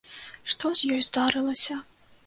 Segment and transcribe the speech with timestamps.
[0.53, 1.81] Што з ёй здарылася?